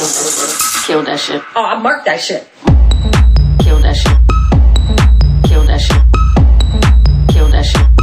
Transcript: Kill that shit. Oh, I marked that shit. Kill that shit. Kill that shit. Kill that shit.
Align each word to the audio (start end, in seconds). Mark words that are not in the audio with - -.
Kill 0.00 1.02
that 1.02 1.20
shit. 1.20 1.42
Oh, 1.54 1.62
I 1.62 1.78
marked 1.78 2.06
that 2.06 2.18
shit. 2.22 2.48
Kill 3.58 3.80
that 3.80 3.94
shit. 3.94 4.16
Kill 5.44 5.62
that 5.64 5.78
shit. 5.78 6.02
Kill 7.28 7.48
that 7.48 7.66
shit. 7.66 7.99